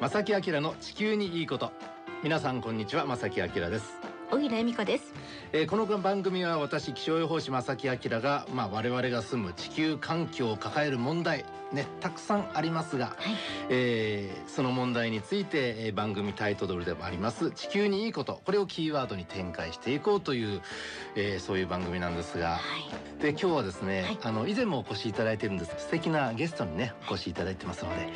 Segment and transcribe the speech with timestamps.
[0.00, 1.72] 正木明の地球にいいこと。
[2.22, 3.98] 皆さんこんにちは正木明です。
[4.30, 5.12] 小木恵美子です、
[5.52, 13.16] えー、この番組は私気象予報士正木明がまあ我々が住む地球環境を抱える問題ねたくさんありますが、はい、
[13.70, 18.40] えー、その問題について、えー、番組タイトルでもあります地球にいいこと。
[18.46, 20.60] これをキーワードに展開していこうという、
[21.16, 22.58] えー、そういう番組なんですが、は
[23.18, 25.74] い、で今日はですね、はい、あの以前もお越しいただいてるんです。
[25.76, 28.08] 素敵なゲストにねお越しいただいてますので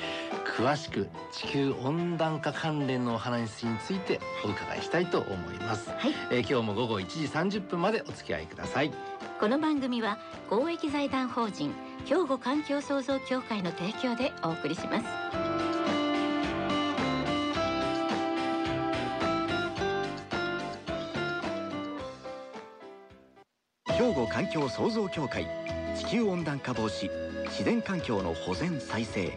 [0.56, 8.92] 詳しく地球温暖化関連のお話についてお伺いしたいと思います、はい、えー、今日も午後1時30分までお付き合いください。
[9.40, 10.16] この番組は
[10.48, 11.74] 公益財団法人
[12.06, 15.06] 兵庫環境創造協会の提供でお送りします。
[23.92, 25.48] 兵庫環境創造協会
[25.96, 27.10] 地球温暖化防止
[27.46, 29.36] 自然環境の保全再生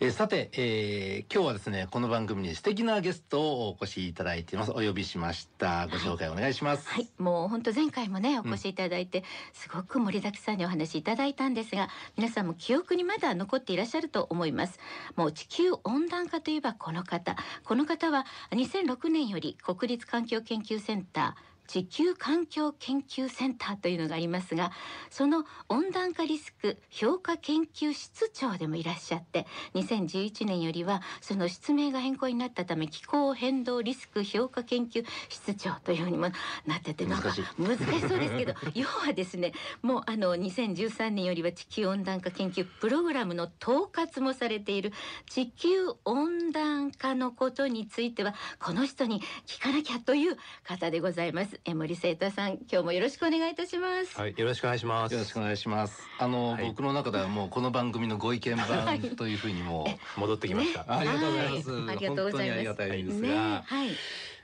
[0.00, 4.72] えさて、えー、今日はですねこの番組に素敵なゲストをお越しいただいています。
[4.72, 5.86] お呼びしました。
[5.86, 14.80] ご紹介お願いします、はい、はい、もう本当前回もねお越しいただいて、うん、すごく盛りだくさんにお話いただいたんですが皆さんも記憶にまだ残っていらっしゃると思います。
[15.14, 17.36] もう地球温暖化といえばこの方。
[17.62, 24.70] この方は2006年より国立環境研究センター地球環境研究センターというのがありますが
[25.10, 36.28] その温暖化リスク評価研究室長でもいらっしゃって2011年よりはその失名が変更になったため気候変動リスク評価研究室長というふうにも
[36.66, 44.92] なっててなんか難しそうですけど 要はですねもうあの2013年よりは地球温暖化研究プログラムの統括もされている
[45.28, 51.53] 地球温暖化のことについてはこの人に聞かなきゃという方でございます。
[51.64, 54.18] 江森聖太さん今日もよろしくお願いいたします。
[54.18, 55.12] はいよろしくお願いします。
[55.12, 56.02] よろしくお願いします。
[56.18, 62.58] あの、はい、僕の中ではもうこの番組のご意見番というふうにも戻ってきました、ね、ありがとうございます、ありがとうございます。
[62.58, 63.88] ありがたいですが、ね、はい。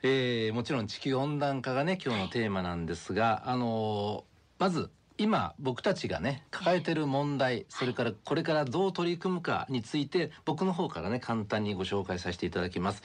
[0.03, 4.25] えー、もちろん地球温暖化がね今日のテーマなんですが、はい、あの
[4.59, 13.03] まず今僕たちがね抱えてる問題それからこれからどう取り組むかについて僕の方からね簡単にご紹介させていただきます、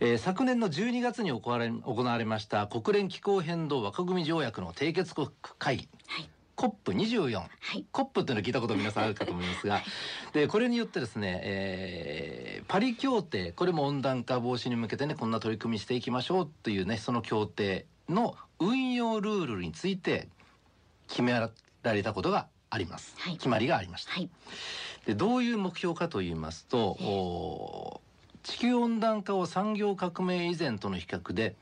[0.00, 5.28] えー、昨年の12月に行われ行われました国連気候変動枠組条約の締結国
[5.58, 5.76] 会。
[5.76, 6.30] 議、はい。
[6.56, 9.84] コップ24、はい、コップっていうの聞いたこと皆さんあるかと思いますが、はい、
[10.32, 20.28] でこれによってですね、えー、パリ協定これも温暖化防止に向けてねこんな取り組みしていきましょうというねその協定の運用ルールについて
[21.08, 21.50] 決めら
[21.92, 24.30] れたことがあります、はい、決まりがありました、はい、
[25.06, 28.00] でどういう目標かと言いますと、
[28.42, 31.56] 地球温暖化を産業革命以前との比較で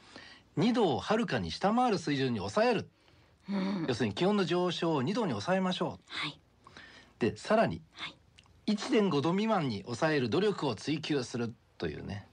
[0.58, 2.88] 2度をはるかに下回る水準に抑える、
[3.50, 6.38] うん、要するに気温の上昇を2度に抑えましょう、はい、
[7.18, 8.08] でさらに、は
[8.66, 12.26] い、1.5度未満に抑える努力を追求するというね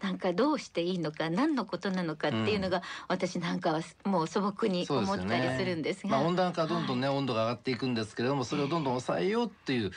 [0.00, 9.90] なんかどうしていいのか何のことなのかっていうのが、うん、私なんかはもう素朴に思ったりするんですが、ね、まあ、温暖化どんどんね、はい、温度が上がっていくんですけれどもそれをどんどん抑えようっていう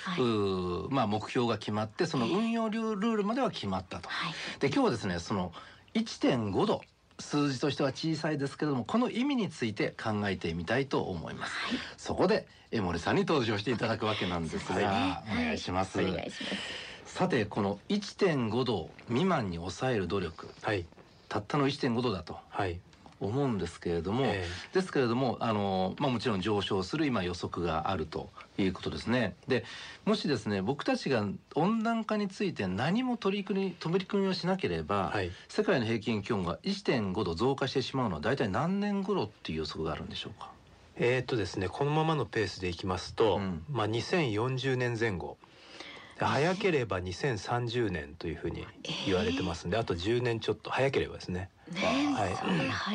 [0.89, 4.09] まあ、目標が決まってその運用ルールまでは決まったと。
[4.09, 5.51] はい、で今日はですねその
[5.93, 6.81] 1.5度
[7.19, 14.85] 数字としては小さいですけれどもこの意味について考えてみたいと思います、はい、そこで江森さんに登場していただくわけなんですが、ね、
[15.31, 20.85] お願いします、お願いしますさてこの1.5度未満に抑える努力、はい、
[21.27, 22.79] たったの1.5度だと、はい、
[23.19, 29.35] 思うんですけれども、えー、ですけれどもあの、まあ、もちろん上昇する今予測があるということですね。
[29.49, 29.65] で
[30.05, 40.49] もしですね僕たちが温暖化について何も取り組み取り組みをしなければ、はい、世界の平均気温が1.5度増加してしまうのは大体何年頃っていう予測があるんでしょうか？
[40.95, 45.37] えー、っとですねこのままのペースでいきますと、うん、まあ、2040年前後
[46.25, 48.65] 早ければ2030年というふうに
[49.05, 51.49] 言われてますんで、あと10年ちょっと早ければですね。
[51.73, 52.27] ねは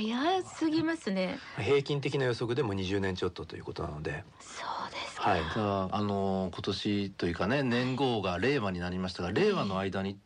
[0.00, 1.38] い、早すぎますね。
[1.58, 4.24] 平均的な予測でも20年ちょっとということなので。
[4.40, 5.30] そうですか。
[5.30, 5.40] はい。
[5.92, 10.16] あの今年というかね年号が令和になりましたが、令和の間にっ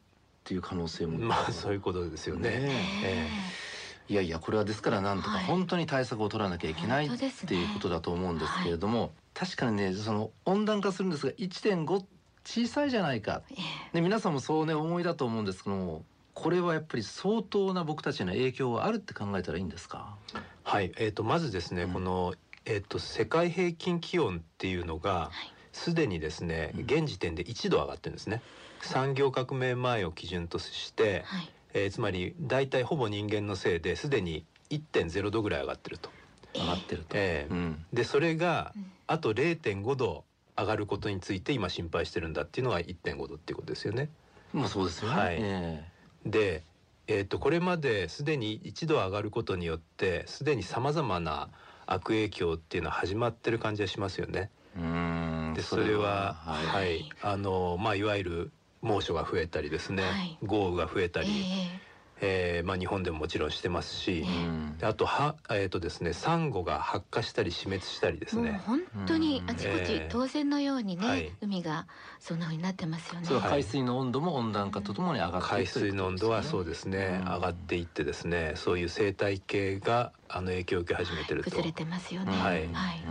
[0.44, 1.18] ていう可能性も。
[1.18, 2.50] まあそういうことですよね。
[2.50, 2.70] ね
[3.04, 12.04] えー、いやいやこれはですからなんとか本当に対策を取らなきゃいけない、はい、っていうことだと思うんですけれども、はい、確かにねその温暖化するんですが1.5
[12.44, 13.42] 小さいじゃないか、
[13.92, 16.04] ね、皆さんもそうね思いだと思うんですけども
[16.34, 20.16] これはやっぱり相当な僕たちの影響があるって考えたらいいんですか？
[20.64, 22.34] はい、えーと、まずですね、うん、この、
[22.64, 25.30] えーと、世界平均気温っていうのが、
[25.72, 28.40] すでにですね現時点で1度上がってるんですね。
[28.80, 36.10] 産業革命前を基準として、はい、えー、つまり大体ほぼ人間のせいですでに1.0度ぐらい上がってると。
[36.54, 37.08] 上がってると。
[37.18, 38.72] えー、うん、でそれが
[39.06, 40.24] あと0.5度
[40.60, 44.10] 上がることについて今心配してるんだっていうのが1.5度っていうことですよね。
[44.52, 45.16] まあそうですよね。
[45.16, 45.36] はい。
[45.40, 46.62] えー、で、
[47.06, 51.48] えー、とこれまですでに1度上がることによってすでにさまざまな
[51.86, 54.50] 悪影響っていうのは始まってる感じがしますよね。
[54.76, 58.50] うんでそれははい、はい、あのまあいわゆる
[58.82, 61.89] 猛暑が増えたりですね、はい、豪雨が増えたり、えー、
[62.64, 68.60] まあ、日本でももちろんしてますし、うん、あとは、えーとですね、サンゴが発火したり死滅したりですね。
[68.66, 71.86] 本当にあちこち、当然のようにね、はい、海が
[72.18, 73.28] そんなふうになってますよね。
[73.48, 81.50] 海水の温度も温暖化とともに上がって、海水の温度はそうですね、上がっていってですねそういう生態系があの影響を受け始めてると。
[81.50, 82.32] 崩れてますよね。
[82.32, 83.02] はい、はい、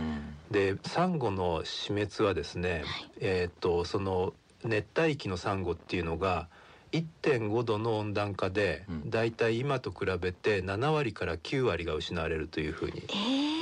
[0.52, 2.84] でサンゴの死滅はですね、
[3.20, 4.34] えっ、ー、とその
[4.64, 6.48] 熱帯域のサンゴっていうのが
[6.92, 13.02] 1.5度の温暖化で、だいたい今と比べて7割から9割が失われるというふうに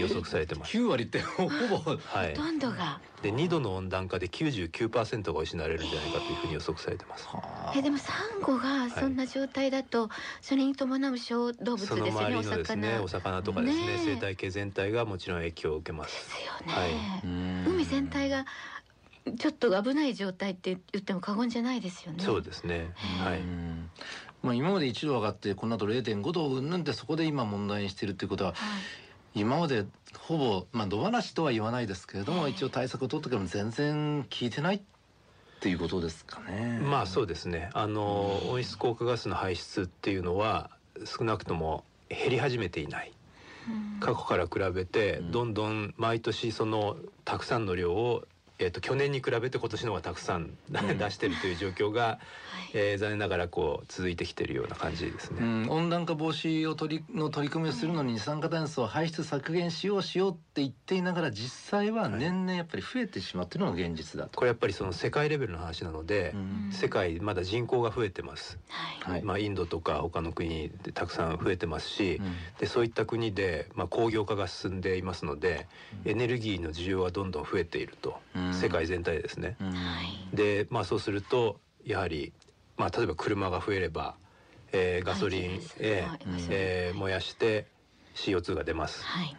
[0.00, 0.76] 予測されてます。
[0.76, 3.00] えー、9割ってほぼ、はい、ほとんどが。
[3.22, 7.26] で2度の温暖化で99%が失われるんじゃないかというふうに予測されてます。
[7.75, 10.10] えー、でもサンゴがそんな状態だと、はい、
[10.40, 11.98] それに伴う小動物ですね。
[11.98, 16.14] その周りのですね、お魚とかですね、ね生態系全体がもちろん影響を受けます。
[16.14, 16.72] ですよね。
[16.72, 18.46] はい、海全体が
[19.36, 22.22] ちょっと危ない状態って言っても過言じゃないですよね。
[22.22, 22.92] そうですね。
[23.22, 23.40] はい。
[24.42, 28.56] まあ今まで1度上がってこの後0.5度うんぬんでそこで今問題にしているということは、は
[29.34, 29.84] い、今まで
[30.19, 34.80] ほぼまあ野放しとは言わないですけれども、はい、一応対策を取ったけど全然効いてないっ
[35.60, 36.80] ていうことですかね。
[36.82, 37.70] まあそうですね。
[37.72, 40.70] あの温室効果ガスの排出っていうのは
[41.04, 43.12] 少なくとも減り始めていない。
[44.00, 48.25] 過去から比べてどんどん毎年そのたくさんの量を
[48.60, 52.19] えーと、去年に比べて今年の方がたくさん出してるという状況が、はい、
[52.75, 55.38] えー、残念ながらこう続いてきてるような感じですね。
[55.40, 64.37] うん、温暖化防止を取りの取り組みをするのに二酸化炭素を排出削減しようしようって言っていながら実際は年々やっぱり増えてしまっているのが現実だと。
[64.37, 68.58] これやっぱりその世界レベルの話なので、うん、世界まだ人口が増えてます。
[69.00, 75.69] はい、まあインドとか他の国でたくさん増えてますし、うん、でそういった国でまあ工業化が進んでいますので、
[76.04, 78.19] エネルギーの需要はどんどん増えていると。
[78.53, 79.56] 世界全体ですね。
[80.33, 82.33] でまあそうするとやはり、
[82.77, 84.17] まあ、例えば車が増えれば、
[84.73, 87.67] えー、ガソリン、えーえー、燃やして
[88.15, 89.03] CO2 が出ます。
[89.05, 89.37] はい、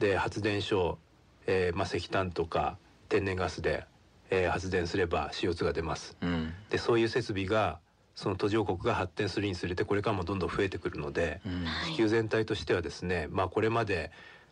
[0.00, 0.98] で発電所、
[1.46, 2.76] えーまあ、石炭とか
[3.08, 3.84] 天然ガスで、
[4.30, 6.16] えー、発電すれば CO2 が出ます。
[6.20, 7.78] うん、でそういう設備が
[8.14, 14.10] その途上国が発展するにつれてこれからもどんどん増えてくるので、うん、地球全体としてはですね、まあ、これまで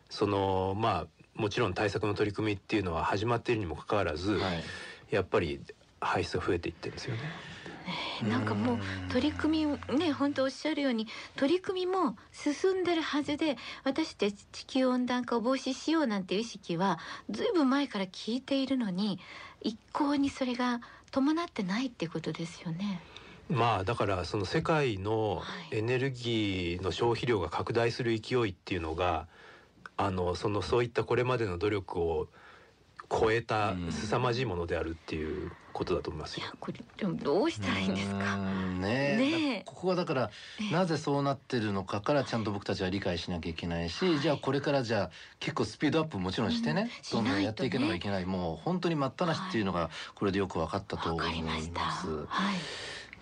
[0.09, 4.63] そのまあもちろん対策の取り組みっていうのは始まっているにもかかわらず、はい、
[5.09, 5.59] やっぱり
[5.99, 7.21] 排出が増えていってるんですよね。
[8.29, 8.77] なんかもう
[9.09, 16.99] 取り組みね本当おっしゃるように取り組みも進んでるはずで私たち地球温暖化を防止しようなんていう意識は
[17.29, 19.19] ずいぶん前から聞いているのに
[19.61, 20.81] 一向にそれが
[21.11, 23.01] 伴ってないっていうことですよね。
[23.49, 25.41] まあだからその世界の
[25.71, 29.27] エネルギーの消費量が拡大する勢いっていうのが
[30.03, 32.27] あのそのそういったこれまでの努力を
[33.09, 36.47] 超えた凄まじいものであるっていうことだと思いますよ。
[36.59, 38.37] これでもどうしたらいいんですか？
[38.37, 40.31] ねねここはだから
[40.71, 45.09] なぜそうなってるのかからちゃんと僕たちは理解しなきゃいけないし、はい、じゃあこれからじゃあ
[45.39, 51.59] 結構スピードアップもちろんしてね、うん、どんどんやっていけなきゃいけない、ね、もう本当に待ったなしっていうのがこれでよく分かったと思いま
[51.91, 52.25] す。
[52.27, 52.51] は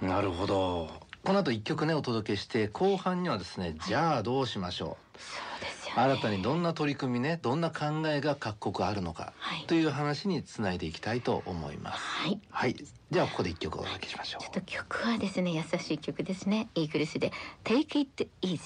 [0.02, 0.90] い、なるほど。
[1.24, 5.20] この後一曲ねお届けして後半にはですね、じゃあどうしましょう。
[5.96, 12.00] 新たにどんな取り組みねどんな考えが各国あるのか、はい、という話につないでいきたいと思います。
[12.00, 12.76] はい、はい、
[13.12, 14.44] ではここで一曲お届けしましょう。
[14.44, 16.70] ちょっと曲はですね優しい曲ですね。
[16.76, 17.32] イーグルスで
[17.64, 18.60] Take It Easy。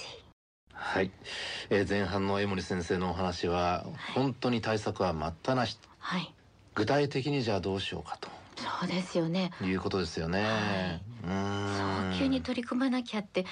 [0.74, 1.12] はい、
[1.70, 6.34] えー、前半の江森先生のお話は、本当に対策は待ったなし、はい、
[6.76, 8.30] 具体的にじゃあどうしようかと
[8.64, 9.52] そうですよね。
[9.62, 13.46] いうことですよね、はい、早急に取り組まなきゃって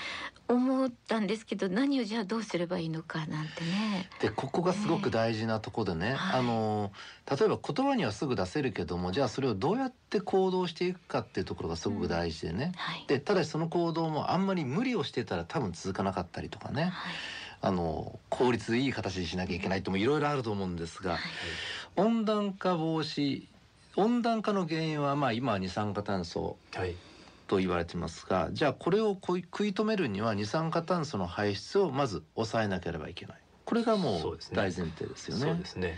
[0.48, 4.10] 思ったんですけど何をじゃあどうすればいいのかなんてね。
[4.22, 6.92] でここがすごく大事なとこでね、ねあの
[7.30, 12.72] 例えば言葉にはすぐ出せるけどもじゃあそれをどうやって行動していくかっていうところがすごく大事でね、うん。
[12.74, 16.92] はい、でただしその行動もあんまり無理をしてたら多分続かなかったりとかね、はい。
[17.64, 21.22] あの効率いい形にしなきゃいけないともいろいろあると思うんですが、はい、
[21.96, 23.44] 温暖化防止
[23.96, 26.58] 温暖化の原因はまあ今二酸化炭素
[27.48, 33.38] と言われてますが、はい、じゃあこれを食い止めるには二酸化炭素の排出をまず抑えなければいけない。
[33.66, 35.42] これがもう大前提ですよね。
[35.44, 35.98] そうですね。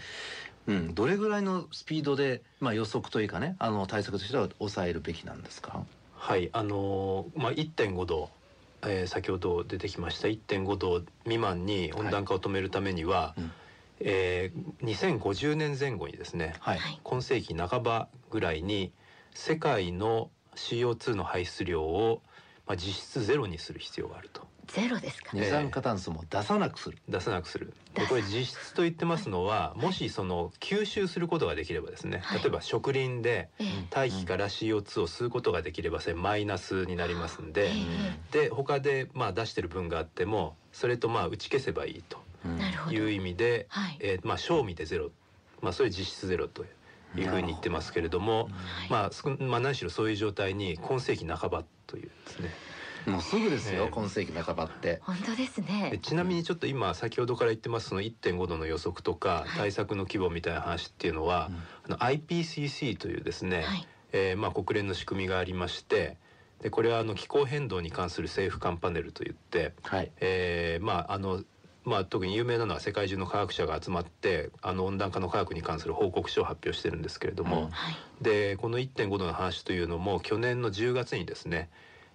[0.67, 5.83] うん、どれぐらいのスピードで、まあ、予測というかねあの対策としては抑えるべきなんですか？
[6.15, 6.49] はい。
[6.53, 8.29] あのまあ、1.5度
[8.85, 13.41] えー、先ほど出てきました1.5度未満に温暖化を止めるためには、はい。
[13.41, 13.51] うん、
[14.05, 18.91] えー、2050年前後にですね、はい、今世紀半ばぐらいに
[19.33, 22.21] 世界の CO2 の排出量を、
[22.67, 24.43] まあ、実質ゼロにする必要があると。
[24.67, 27.73] ゼロですか、二酸化炭素も出さなくする、出さなくする。
[27.93, 33.49] でこれ実質と言ってますのはもしその吸収することができればですね、はい、例えば植林で
[33.91, 37.71] 大気から CO2 を吸うことができればそれマイナスになりますんで、
[38.31, 42.17] で他でまあ出してる分があってもそれとまあ打ち消せばいいと
[42.91, 45.11] いう意味で、はい、えー、まあ賞味でゼロ。
[45.61, 46.65] まあそれ実質ゼロと
[47.15, 48.49] いうふうに言ってますけれども、
[48.89, 52.49] まあ、まあ何しろそういう状態に今世紀半ばというですね。
[53.05, 54.99] もうすぐですよ、今世紀半ばって。
[55.03, 55.99] 本当ですね。
[56.01, 61.51] ちなみにちょっと今先ほどから言ってますその1.5度の予測とか対策の規模みたいな話っていうのは、
[61.85, 66.17] あの IPCC というですね、はい、えー、まあ国連の仕組みがありまして
[66.61, 71.43] でこれはあの気候変動に関する政府間パネルといって、はい、えー、まああの
[71.85, 77.69] まあ、特に有名なのは世界中の科学者が集まってあの温暖化の科学に関する報告書を発表してるんですけれども、うん。
[77.69, 81.69] はい、でこの1.5度の話というのも去年の10月にですね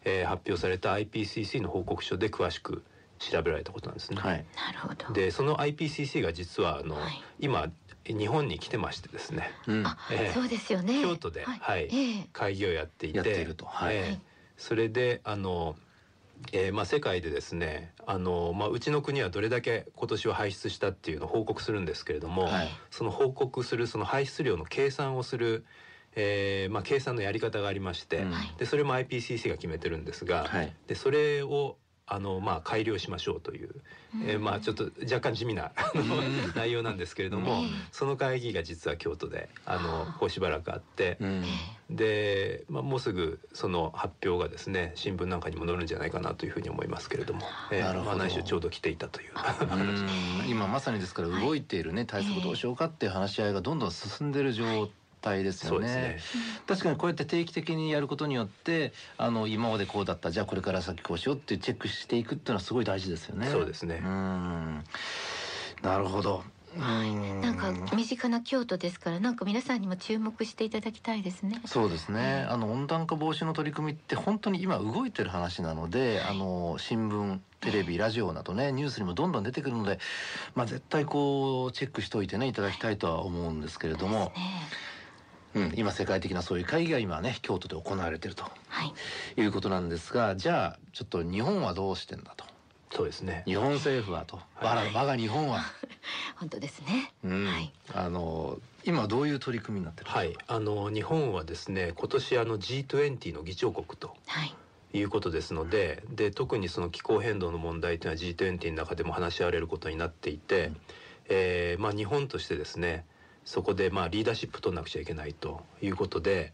[0.04, 2.82] えー、発表された IPCC の報告書で詳しく
[3.18, 4.20] 調べられたことなんですね。
[4.20, 5.12] はい、なるほど。
[5.12, 7.66] でその IPCC が実はあの、はい、今
[8.04, 9.78] 日本に来てましてですね、うん、
[10.10, 11.02] えー、そうですよね。
[11.02, 13.96] 京都で、はい、はい、えー、会議をやっていてていると、はい。
[13.96, 14.18] えー、
[14.56, 15.76] それであの、
[16.52, 25.64] えーまあ、世界でですねあの、まあ、うちの国はどれだけ今年は排出したっていうのを報告するんですけれども、はい、その報告するその排出量の計算をする
[26.16, 31.76] えーまあ、計算のやり方がありまして、うん、でそれも IPCC が決めてるんですが、はい、でそれを
[32.08, 33.68] あのまあ改良しましょうという、
[34.24, 35.72] えー、まあちょっと若干地味な
[36.56, 37.62] 内容なんですけれども、
[37.92, 41.18] その会議が実は京都であのこうしばらくあって、
[41.90, 49.32] で、まあ、もうすぐその発表がですね新聞なんかにも載るんじゃないかなというふうに思いますけれども、えー、まあ来週ちょうど来ていたという。
[50.48, 54.90] 今まさにですから動いているね対策どうしようかっていう話し合いがどんどん進んでいる状態
[55.22, 56.18] ですよね、ね、
[56.66, 63.48] 確かにこうやって定期的にやることによってあの今までこうだったじゃあこれから先こうしようっていうチェックしていくっていうのはすごい大事ですよね。
[63.48, 64.00] そうですね。
[64.02, 64.84] うん。
[65.82, 66.42] なるほど。
[66.76, 71.60] はい、なんか身近な京都ですからなんか皆さんにも注目していただきたいですね。
[71.64, 72.46] そうですね。
[72.48, 79.98] あの温暖化防止の取り組みって本当に今動いてる話なので、はい、あの新聞、テレビ、ラジオなどねニュースにもどんどん出てくるので、
[80.54, 84.26] まあ絶対こうチェックしておいてねいただきたいとは思うんですけれども。
[84.26, 84.32] ね
[85.54, 88.92] うん、今世界的なそういう会議が今ね京都で行われていると、はい、
[89.40, 92.44] いうことなんですがじゃあちょっと日本はどうしてんだと。
[92.90, 93.42] そうですね。
[93.46, 95.62] 日本政府はと、我が我が日本は。
[96.36, 97.12] 本当ですね。
[97.22, 97.72] うん、はい。
[97.92, 100.34] あの今どういう取り組みになってるはい。
[100.46, 104.16] あの日本はですね、今年あの G20 の議長国と。
[104.26, 104.54] はい。
[104.94, 110.76] いうことですのでで特にその気候変動の問題というのは G20 の中でも話し合われることになっていて、うん、
[111.28, 113.04] えー、まあ、日本としてですね
[113.48, 116.52] そこでまあリーダーシップ取らなくちゃいけないということで、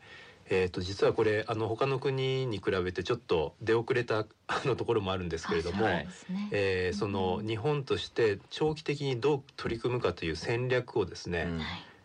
[0.49, 6.07] えー、と実はこれあの他の国に比べてちょっと出遅れたあのところもあるんですけれども、ね。
[6.53, 11.49] えー、その日本として長期的にどう取り組むかという戦略をですね、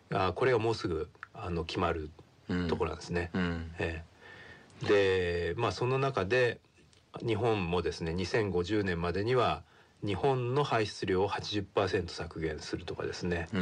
[0.10, 2.10] うん、あこれがもうすぐあの決まる
[2.68, 3.30] ところなんですね。
[3.36, 6.60] うん、えー、でまあその中で
[7.20, 9.62] 日本もですね2050年までには
[10.04, 13.62] 日本の排出量を80%削減するとかですね、うん。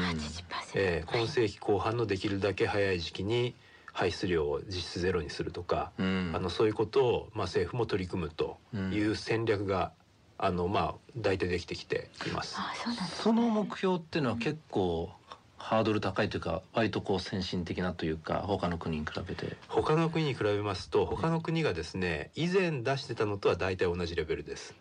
[0.75, 3.55] えー、今世紀後半のできるだけ早い時期に
[3.91, 8.57] 排出量を実質ゼロにするとか、うん、あのそういうことを、まあ、政府も取り組むと
[8.91, 9.91] いう戦略が、
[10.37, 12.57] あのまあ大体できてきています。
[13.23, 15.09] その目標っていうのは結構
[15.67, 19.57] ハードル高いというか割とこう先進的なというか他の国に比べて。
[19.67, 24.75] 他の国に比べますと他の国がですね以前出してたのとは大体同じレベルです。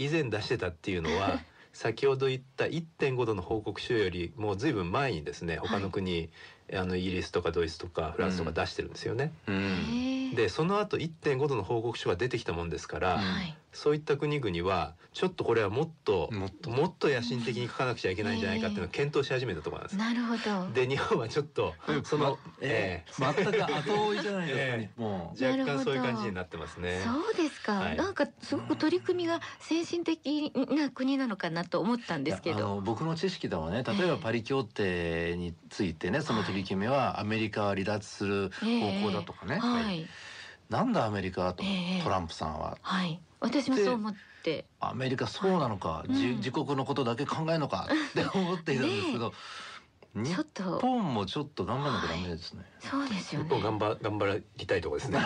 [0.00, 1.40] 以前出してたっていうのは
[1.74, 6.30] 先ほど言った1.5度の報告書よりもうずいぶん前にですね他の国、
[6.70, 9.30] はい、あのイギリスとかドイツとかフランスとか出してるんですよね。
[9.46, 16.46] うん、でその後1.5度の報告書が出てきたもんですから、はい、そういった国々はちょっとこれはもっとも
[16.86, 17.14] っと。
[17.14, 19.98] 野心的に書かなくちゃいけないんじゃないかっていうのを検討し始めたところなんです。
[19.98, 20.72] なるほど。
[20.72, 27.00] で日本はちょっとその、えー、全く後追いじゃないですか、ね、もう若干そういう感じになってますね。
[27.04, 32.80] そうですか、はい、なんかすごく取り組みが先進的な国なのかなと思ったんですけど。
[32.84, 39.58] 僕の知識ではね例えばパリ協定についてねその取り決めはアメリカは離脱する方向だとかね。
[39.58, 40.06] はい、
[40.68, 41.62] なんだアメリカと、
[42.02, 42.78] トランプさんは。
[42.82, 43.20] はい。
[43.40, 44.64] 私もそう思って。
[44.80, 49.32] アメリカそうなのか、はい、自国のことだけ考えるのかって思っていたんですけど、
[50.14, 53.60] ね、ちょっと日本もちょっと頑張らなきゃダメですね、そうですよね。
[53.60, 55.20] 頑張頑張りたいところですね。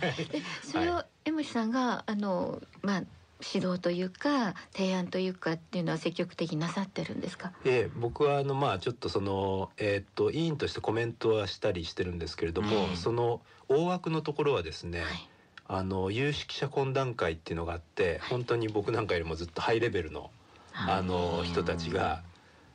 [0.62, 3.02] それを江森さんがあのまあ
[3.40, 7.52] 指導というか提案というかっていうのは積極的になさってるんですか？
[7.64, 15.00] ええ、僕はあのまあちょっとそのえー、っと委員としてコメントはしたりしてるんですけれども、うん、その大枠のところはですね。
[15.00, 15.28] はい
[15.66, 20.30] あの有識者懇談会っていうのがあって本当に僕なんかよりもずっとハイレベルの
[20.74, 22.22] あの人たちが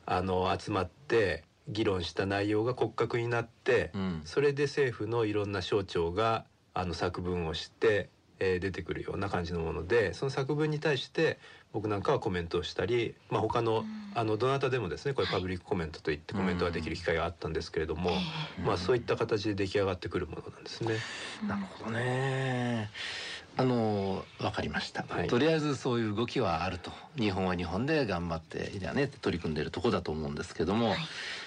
[0.06, 11.38] あの集まって議論した内容が骨格になって、うん、それで政府のいろんな省庁があの作文をしてえー、出てくるような感じのものでその作文に対して
[11.72, 18.10] 僕なんかはコメントをしたり、まあ、他のあのどなたでもですねこれパブリックコメントといってコメントができる機会があったんですけれども、
[18.64, 20.96] まあ、そういった形で出来上がってくるものなんですね。
[21.46, 22.90] なるほどね。
[23.56, 26.92] あの分かりました、はい、とりあえずそういう動きはあると。
[27.16, 30.98] 日本は日本で頑張ってね取り組んでいるとこだと思うんですけども、はい、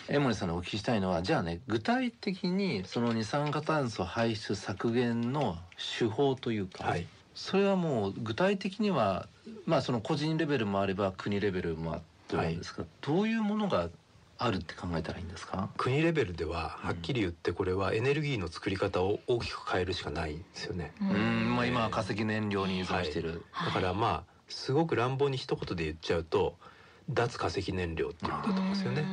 [0.10, 5.58] 江森さんにお聞きしたいのはじゃあね具体的にその二酸化炭素排出削減の
[6.00, 9.28] 手法というか、はい、それはもう具体的には
[9.66, 13.90] まあその個人レベルもあれば国レベルもあってるんですが、どういうものが
[14.38, 15.70] あるって考えたらいいんですか？
[15.78, 20.92] 国レベルでははっきり言ってこれはエネルギーの作り方を大きく変えるしかないんですよね。
[21.02, 21.56] うん。
[21.56, 26.56] まあ今は化石燃料に依存してる、はい、だからまあすごく乱暴に一言で言っちゃうと
[27.10, 29.06] 脱化石燃料っていうのだと思うんですよね。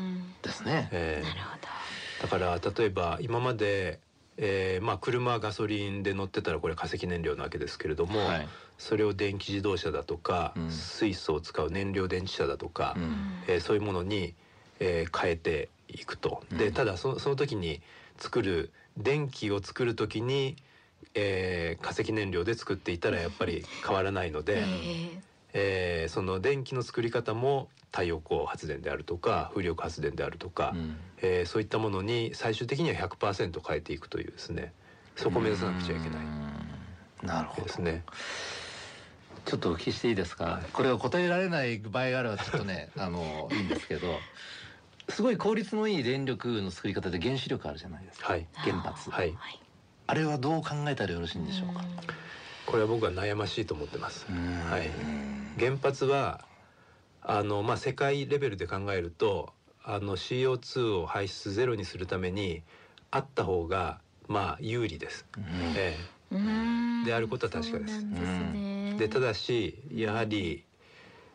[0.42, 0.88] ですね。
[0.92, 4.00] えー、だから例えば今まで
[4.42, 14.34] えー、まあ車ガソリンで乗ってたらこれ化石燃料なわけですけれども、はい、それを電気自動車だとか、うん、水素を使う燃料電池車だとか、うん、えー、そういうものに、
[14.80, 16.42] えー、変えていくと。
[16.56, 17.82] でただそその時に
[18.18, 20.56] 作る電気を作る時に、
[21.14, 24.64] えー、化石燃料で作っていたらやっぱり変わらないので、
[25.52, 34.72] えー、その電気の作り方も太陽光発電であるとか風力発電であるとか、うん、えー、そういったものに最終的には100%変えていくというですね。
[35.16, 37.26] そこを目指さなくちゃいけない。
[37.26, 37.66] なるほど。
[37.66, 38.04] ですね。
[39.44, 44.18] ちょっとお聞きしていいですか、はい、これを答えられない場合があればちょっとね あのいいんですけど
[45.08, 49.36] すごい効率のいい電力の作り方で原子力あるじゃないですか、はい、原発、はい、
[50.06, 51.84] あれはどう考えたらよろしいんでしょうか？
[52.66, 54.26] これは僕は悩ましいと思ってます。
[54.30, 54.88] はい、
[55.58, 56.44] 原発は
[57.22, 59.52] あのまあ世界レベルで考えると
[59.84, 62.62] あの CO2 を排出ゼロにするために
[63.10, 65.26] あった方がまあ有利です。
[65.76, 65.96] え
[66.30, 68.06] え、であることは確かです。
[68.98, 70.64] で、ただしやはり、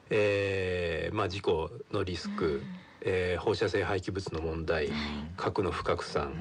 [0.10, 2.63] えー、まあ事故のリスク、
[3.02, 4.89] えー、放射性廃棄物の問題、
[5.36, 6.34] 核の不拡散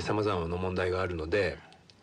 [0.00, 1.58] さまざまな問題があるので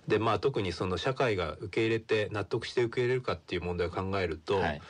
[0.08, 4.82] でまあ特にその社会が受け入れて納得して受け入れるかっていう問題を考えると、はい、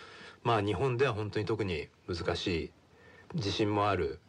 [0.43, 2.71] まあ日本では本当に特に難しい
[3.35, 4.19] 自信もある、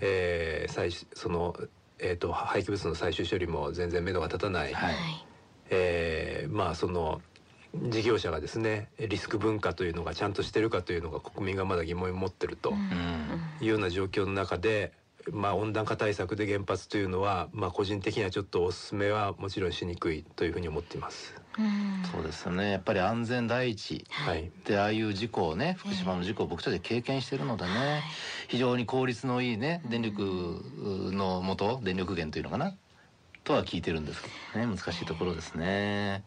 [0.00, 1.54] えー、最その、
[1.98, 4.94] えーと、廃棄物の最終処理も全然目処が立たない、はい、
[5.70, 7.20] えー、まあその
[7.88, 12.72] 事業者がですねリスク文化というのがちゃんとしてるかというのが国民がまだ疑問を持ってると
[13.60, 14.92] いうような状況の中で
[15.32, 21.34] まあ、温暖化対策で原発というのは、まあ、個人的にはちょっとお勧めはもちろんしにくいというふうに思っています。
[22.12, 22.72] そうですよね。
[22.72, 28.02] やっぱり安全第一、はい、でああいう事故をね福島の事故を僕たち経験しているのでね、
[28.48, 30.20] 非常に効率のいいね電力
[31.12, 32.74] の元電力源というのかな？
[33.42, 36.24] とは聞いてるんですけどね難しいところですね。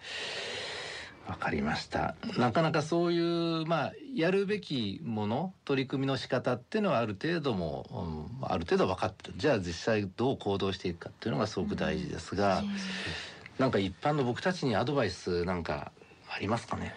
[1.30, 2.16] わかりました。
[2.40, 12.70] なかなかそういうまあやるべきもの取り組みの仕方っていうのはある程度も、うん、ある程度分かってじゃあ実際どう行動していくかっていうのがすごく大事ですが、うん、
[13.60, 15.92] なんか一般の僕たちにアドバイスなんか
[16.28, 16.96] ありますかね？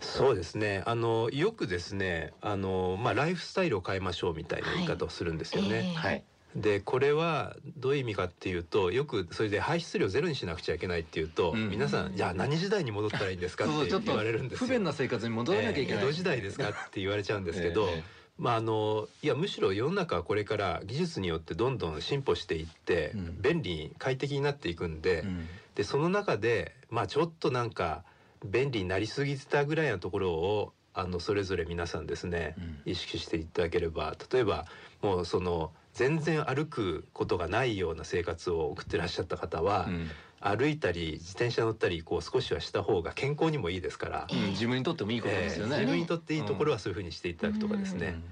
[0.00, 0.82] そうですね。
[0.86, 5.68] あのよくですねあの、まあ、ライフスタイルを変えましょうみたいな言い方をするんですよね。
[5.68, 6.24] はい、えーはい
[6.56, 14.66] でこれはどういう意味かっていうとよくそれで排出量ゼロにしなくちゃいけないっていうと、うん、皆さんじゃあ何時代に戻ったらいいんですかって言われるんですよ。
[14.66, 18.02] 不便な生活に戻らなきゃいけない、えー、時代ですかって言われちゃうんですけど、えー、
[18.38, 28.02] まああのいやむしろ世の中はこれから技術によってどんどん進歩していって、うん、便利に快適になっていくんで、うん、でその中でまあちょっとなんか
[28.46, 32.54] 便利になりすぎてたぐらいのところをあのそれぞれ皆さんですね、
[32.86, 34.64] 意識していただければ例えば
[35.02, 48.22] もうその全然歩くことがないような生活を送ってらっしゃった方は、うん、歩いたり自転車乗ったりこう少しはした方が健康にもいいですから、うん、自分にとってもいいことですよね、えー、自分にとっていいところはそういうふうにしていただくとかですね、うん、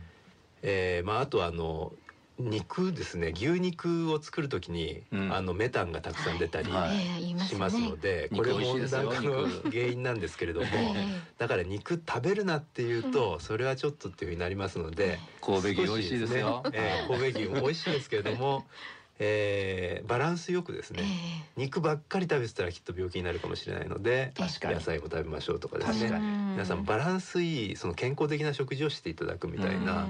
[0.62, 1.94] えー、まあ、あとはあの
[2.38, 6.66] 肉ですね牛肉を作るときに、うん、あのメタンがたくさん出たり
[7.38, 10.66] しますので、はい、これも温暖化の原因なんですけれども
[11.38, 18.64] だから肉食べるなっていうと、それはちょっとっていうふうになりますので神戸牛美味しいですよ、えー、神戸牛美味しいですけれども
[19.18, 24.48] えー、バランスよくですね、えー、肉ばっかり食べてたらきっと病気になるかもしれないので野
[24.81, 26.44] 菜も食べましょうとかですね。
[26.55, 30.07] 皆さんバランスいいその健康的な食事をしていただくみたいな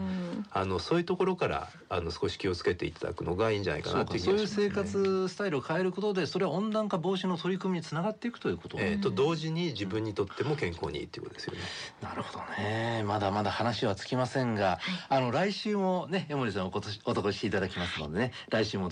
[0.50, 11.60] あのそういうところからあの少し気をつけていただくのがいいんじゃないかなという気がします、ね、そういう生活スタイルを変えることでそれは温暖化防止の取り組みにつながっていくということ、えー、と同時に自分にとっても健康にいいということですよね。
[12.02, 13.02] なるほどね。
[13.04, 18.88] まだまだ話はつきませんが、はい、あの来週もね江森さんおお越しいただきますのでね来週も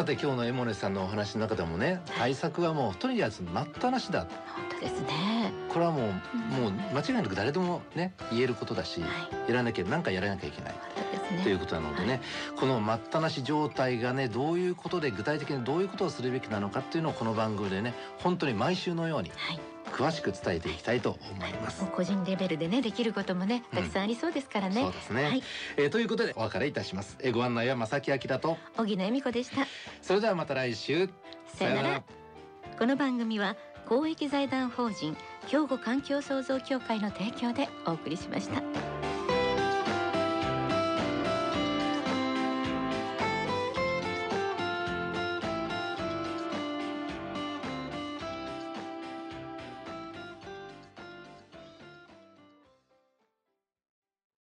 [0.00, 5.52] さて今日のエモネさんのお話の中でもね対策はもうとりあえず待ったなしだ本当ですね。
[5.68, 6.12] これはもう、
[6.56, 9.06] うん、もう間違いなく誰でもね言えることだし、は
[9.46, 10.74] い、やらなきゃ何かやらなきゃいけない。
[11.42, 12.20] ということなのでね、はい、
[12.60, 19.60] この待ったなし状態がねどういうことで具体的にどういうことをするべきなのかっていうのをこの番組でね本当に毎週のように、はい
[19.90, 21.84] 詳しく伝えていきたいと思います。
[21.92, 24.82] 個人レベルでねできることもねたくさんありそうですからね。
[24.82, 25.24] うん、そうですね。
[25.24, 25.42] はい、
[25.76, 27.16] えー、ということでお別れいたします。
[27.20, 29.66] えご案内は正木明と小木恵美子でした。
[30.02, 31.10] それではまた来週。
[31.46, 32.02] さよなら。
[32.78, 35.16] この番組は公益財団法人
[35.48, 38.99] 兵庫環境創造協会の提供でお送りしました。